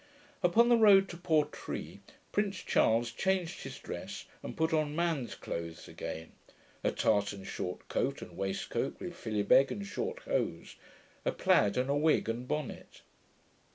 Upon 0.41 0.69
the 0.69 0.77
road 0.77 1.07
to 1.09 1.17
Portree, 1.17 1.99
Prince 2.31 2.63
Charles 2.63 3.11
changed 3.11 3.61
his 3.61 3.77
dress, 3.77 4.25
and 4.41 4.57
put 4.57 4.73
on 4.73 4.95
man's 4.95 5.35
clothes 5.35 5.87
again; 5.87 6.31
a 6.83 6.89
tartan 6.91 7.43
short 7.43 7.87
coat 7.87 8.23
and 8.23 8.31
a 8.31 8.33
waistcoat, 8.33 8.99
with 8.99 9.13
philibeg 9.15 9.71
and 9.71 9.85
short 9.85 10.21
hose, 10.21 10.75
a 11.23 11.31
plaid, 11.31 11.77
and 11.77 11.91
a 11.91 11.95
wig 11.95 12.27
and 12.27 12.47
bonnet. 12.47 13.01